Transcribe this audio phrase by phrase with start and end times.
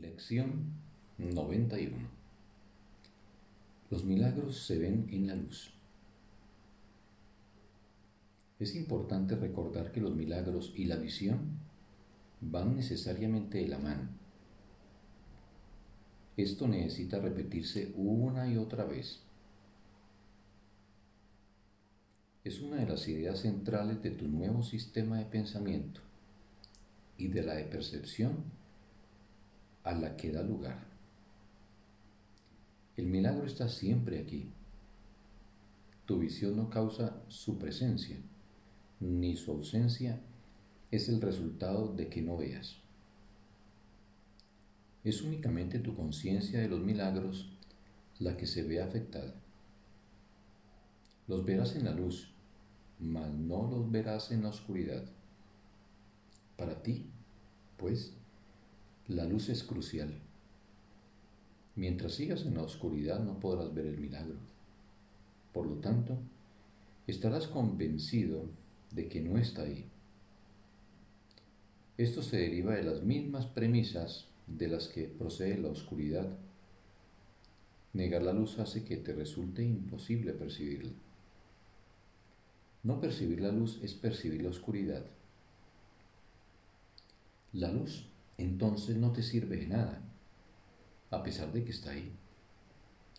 [0.00, 0.64] Lección
[1.18, 1.94] 91
[3.90, 5.74] Los milagros se ven en la luz.
[8.58, 11.58] Es importante recordar que los milagros y la visión
[12.40, 14.08] van necesariamente de la mano.
[16.38, 19.20] Esto necesita repetirse una y otra vez.
[22.42, 26.00] Es una de las ideas centrales de tu nuevo sistema de pensamiento
[27.18, 28.59] y de la de percepción
[29.90, 30.78] a la que da lugar.
[32.96, 34.48] El milagro está siempre aquí.
[36.06, 38.16] Tu visión no causa su presencia,
[39.00, 40.20] ni su ausencia
[40.92, 42.76] es el resultado de que no veas.
[45.02, 47.50] Es únicamente tu conciencia de los milagros
[48.20, 49.34] la que se ve afectada.
[51.26, 52.32] Los verás en la luz,
[53.00, 55.04] mas no los verás en la oscuridad.
[56.56, 57.06] Para ti,
[57.76, 58.14] pues,
[59.10, 60.14] la luz es crucial.
[61.74, 64.36] Mientras sigas en la oscuridad no podrás ver el milagro.
[65.52, 66.16] Por lo tanto,
[67.08, 68.44] estarás convencido
[68.92, 69.84] de que no está ahí.
[71.98, 76.28] Esto se deriva de las mismas premisas de las que procede la oscuridad.
[77.92, 80.92] Negar la luz hace que te resulte imposible percibirla.
[82.84, 85.04] No percibir la luz es percibir la oscuridad.
[87.52, 88.06] La luz
[88.42, 90.02] entonces no te sirve de nada,
[91.10, 92.12] a pesar de que está ahí.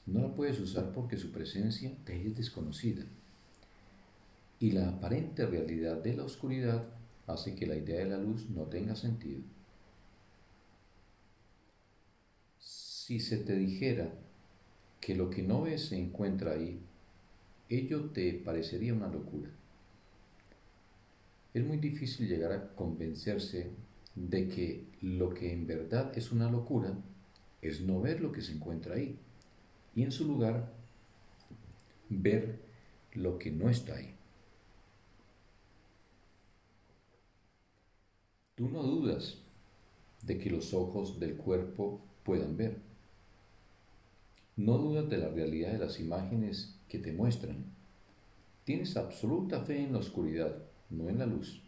[0.05, 3.03] No la puedes usar porque su presencia te es desconocida.
[4.59, 6.83] Y la aparente realidad de la oscuridad
[7.27, 9.41] hace que la idea de la luz no tenga sentido.
[12.59, 14.13] Si se te dijera
[14.99, 16.79] que lo que no ves se encuentra ahí,
[17.69, 19.49] ello te parecería una locura.
[21.53, 23.71] Es muy difícil llegar a convencerse
[24.15, 26.93] de que lo que en verdad es una locura
[27.61, 29.17] es no ver lo que se encuentra ahí
[29.95, 30.71] y en su lugar
[32.09, 32.59] ver
[33.13, 34.15] lo que no está ahí.
[38.55, 39.37] Tú no dudas
[40.23, 42.79] de que los ojos del cuerpo puedan ver.
[44.55, 47.65] No dudas de la realidad de las imágenes que te muestran.
[48.63, 51.61] Tienes absoluta fe en la oscuridad, no en la luz.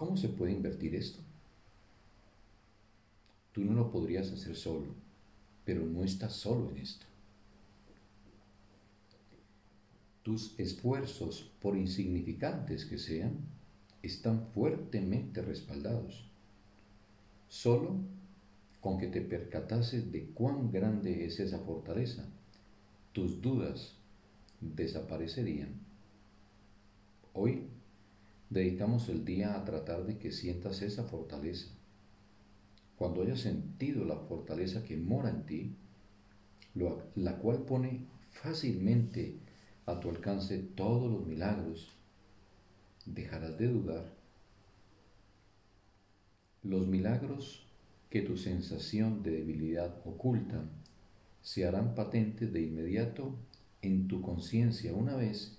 [0.00, 1.20] ¿Cómo se puede invertir esto?
[3.52, 4.94] Tú no lo podrías hacer solo,
[5.66, 7.04] pero no estás solo en esto.
[10.22, 13.40] Tus esfuerzos, por insignificantes que sean,
[14.02, 16.24] están fuertemente respaldados.
[17.50, 17.96] Solo
[18.80, 22.24] con que te percatases de cuán grande es esa fortaleza,
[23.12, 23.96] tus dudas
[24.62, 25.74] desaparecerían.
[27.34, 27.68] Hoy
[28.50, 31.68] dedicamos el día a tratar de que sientas esa fortaleza.
[32.96, 35.76] Cuando hayas sentido la fortaleza que mora en ti,
[37.14, 39.38] la cual pone fácilmente
[39.86, 41.88] a tu alcance todos los milagros,
[43.06, 44.12] dejarás de dudar.
[46.62, 47.66] Los milagros
[48.10, 50.64] que tu sensación de debilidad oculta
[51.42, 53.34] se harán patentes de inmediato
[53.80, 55.56] en tu conciencia una vez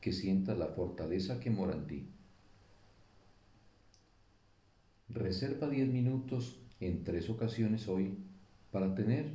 [0.00, 2.08] que sientas la fortaleza que mora en ti.
[5.14, 8.16] Reserva 10 minutos en tres ocasiones hoy
[8.70, 9.26] para tener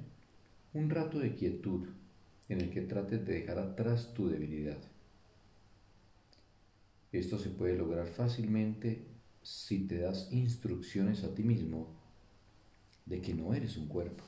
[0.74, 1.88] un rato de quietud
[2.50, 4.80] en el que trates de dejar atrás tu debilidad.
[7.12, 9.06] Esto se puede lograr fácilmente
[9.44, 11.96] si te das instrucciones a ti mismo
[13.06, 14.24] de que no eres un cuerpo.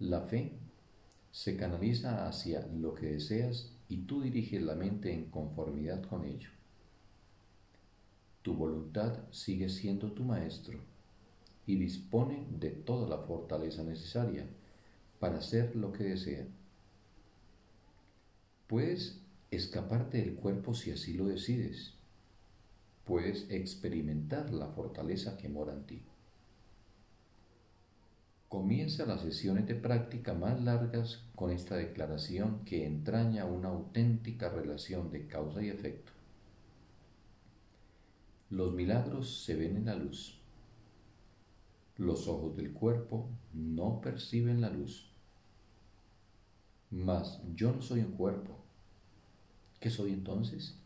[0.00, 0.52] La fe
[1.30, 6.57] se canaliza hacia lo que deseas y tú diriges la mente en conformidad con ello.
[8.48, 10.78] Tu voluntad sigue siendo tu maestro
[11.66, 14.46] y dispone de toda la fortaleza necesaria
[15.20, 16.46] para hacer lo que desea.
[18.66, 19.20] Puedes
[19.50, 21.92] escaparte del cuerpo si así lo decides.
[23.04, 26.02] Puedes experimentar la fortaleza que mora en ti.
[28.48, 35.10] Comienza las sesiones de práctica más largas con esta declaración que entraña una auténtica relación
[35.10, 36.17] de causa y efecto.
[38.50, 40.38] Los milagros se ven en la luz.
[41.98, 45.10] Los ojos del cuerpo no perciben la luz.
[46.90, 48.56] Mas yo no soy un cuerpo.
[49.80, 50.76] ¿Qué soy entonces?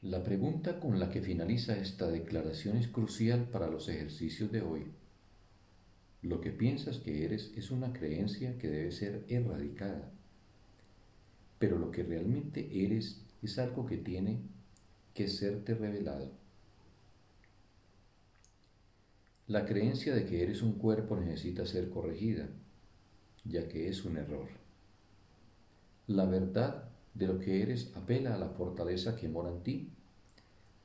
[0.00, 4.86] La pregunta con la que finaliza esta declaración es crucial para los ejercicios de hoy.
[6.22, 10.10] Lo que piensas que eres es una creencia que debe ser erradicada,
[11.58, 14.40] pero lo que realmente eres es algo que tiene
[15.14, 16.30] que serte revelado.
[19.46, 22.48] La creencia de que eres un cuerpo necesita ser corregida,
[23.44, 24.48] ya que es un error.
[26.06, 29.90] La verdad de lo que eres apela a la fortaleza que mora en ti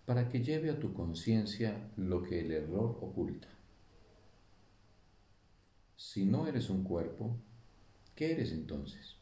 [0.05, 3.47] para que lleve a tu conciencia lo que el error oculta.
[5.95, 7.35] Si no eres un cuerpo,
[8.15, 9.15] ¿qué eres entonces?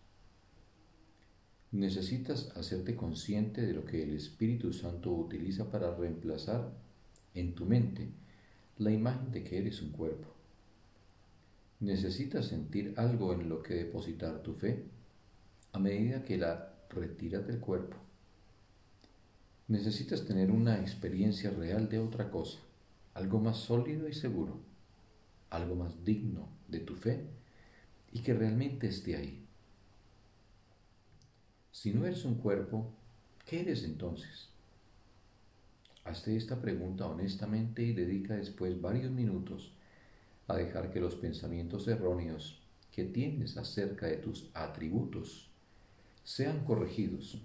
[1.73, 6.71] Necesitas hacerte consciente de lo que el Espíritu Santo utiliza para reemplazar
[7.33, 8.09] en tu mente
[8.77, 10.27] la imagen de que eres un cuerpo.
[11.79, 14.83] Necesitas sentir algo en lo que depositar tu fe
[15.71, 17.97] a medida que la retiras del cuerpo.
[19.67, 22.59] Necesitas tener una experiencia real de otra cosa,
[23.15, 24.59] algo más sólido y seguro,
[25.49, 27.25] algo más digno de tu fe
[28.11, 29.42] y que realmente esté ahí.
[31.73, 32.85] Si no eres un cuerpo,
[33.47, 34.47] ¿qué eres entonces?
[36.05, 39.73] Hazte esta pregunta honestamente y dedica después varios minutos
[40.47, 42.61] a dejar que los pensamientos erróneos
[42.91, 45.49] que tienes acerca de tus atributos
[46.23, 47.41] sean corregidos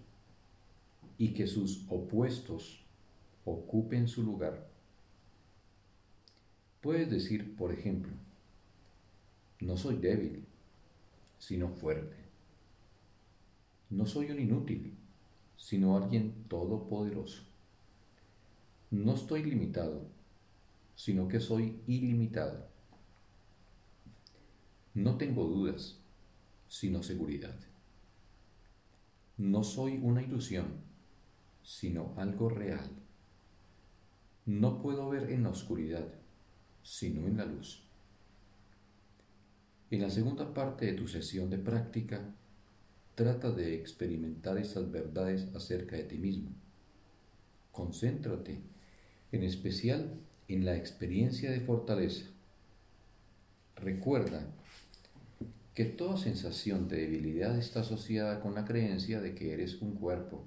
[1.16, 2.84] y que sus opuestos
[3.46, 4.68] ocupen su lugar.
[6.82, 8.12] Puedes decir, por ejemplo,
[9.60, 10.44] no soy débil,
[11.38, 12.27] sino fuerte.
[13.90, 14.94] No soy un inútil,
[15.56, 17.42] sino alguien todopoderoso.
[18.90, 20.02] No estoy limitado,
[20.94, 22.66] sino que soy ilimitado.
[24.94, 25.98] No tengo dudas,
[26.68, 27.54] sino seguridad.
[29.36, 30.66] No soy una ilusión,
[31.62, 32.90] sino algo real.
[34.44, 36.08] No puedo ver en la oscuridad,
[36.82, 37.84] sino en la luz.
[39.90, 42.34] En la segunda parte de tu sesión de práctica,
[43.18, 46.50] trata de experimentar estas verdades acerca de ti mismo.
[47.72, 48.60] Concéntrate
[49.32, 52.26] en especial en la experiencia de fortaleza.
[53.74, 54.46] Recuerda
[55.74, 60.44] que toda sensación de debilidad está asociada con la creencia de que eres un cuerpo,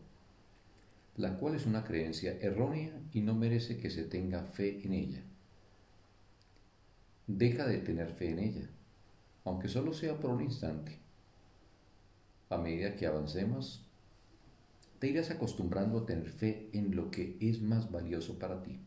[1.18, 5.24] la cual es una creencia errónea y no merece que se tenga fe en ella.
[7.28, 8.70] Deja de tener fe en ella,
[9.44, 11.01] aunque solo sea por un instante.
[12.52, 13.82] A medida que avancemos,
[15.00, 18.78] te irás acostumbrando a tener fe en lo que es más valioso para ti.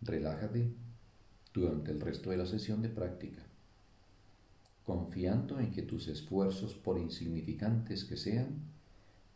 [0.00, 0.70] Relájate
[1.52, 3.42] durante el resto de la sesión de práctica,
[4.86, 8.60] confiando en que tus esfuerzos, por insignificantes que sean,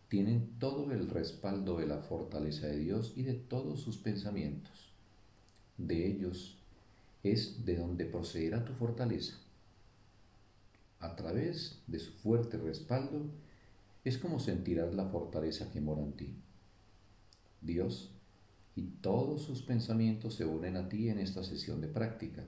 [0.08, 4.92] tienen todo el respaldo de la fortaleza de Dios y de todos sus pensamientos.
[5.76, 6.58] De ellos
[7.24, 9.36] es de donde procederá tu fortaleza.
[11.00, 13.26] A través de su fuerte respaldo,
[14.04, 16.34] es como sentirás la fortaleza que mora en ti.
[17.60, 18.12] Dios
[18.74, 22.44] y todos sus pensamientos se unen a ti en esta sesión de práctica,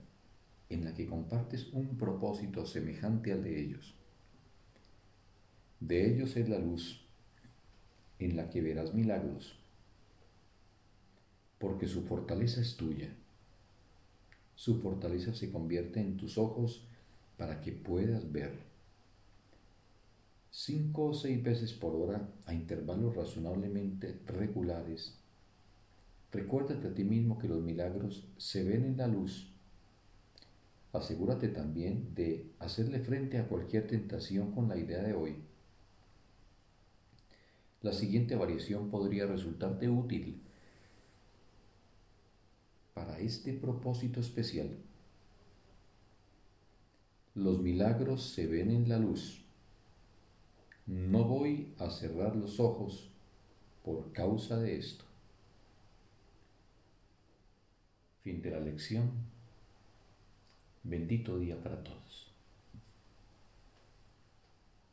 [0.68, 3.94] en la que compartes un propósito semejante al de ellos.
[5.80, 7.04] De ellos es la luz,
[8.18, 9.58] en la que verás milagros,
[11.58, 13.12] porque su fortaleza es tuya.
[14.54, 16.86] Su fortaleza se convierte en tus ojos
[17.40, 18.52] para que puedas ver
[20.50, 25.18] cinco o seis veces por hora a intervalos razonablemente regulares.
[26.32, 29.50] Recuérdate a ti mismo que los milagros se ven en la luz.
[30.92, 35.36] Asegúrate también de hacerle frente a cualquier tentación con la idea de hoy.
[37.80, 40.42] La siguiente variación podría resultarte útil
[42.92, 44.89] para este propósito especial.
[47.40, 49.40] Los milagros se ven en la luz.
[50.84, 53.08] No voy a cerrar los ojos
[53.82, 55.06] por causa de esto.
[58.22, 59.10] Fin de la lección.
[60.82, 62.29] Bendito día para todos.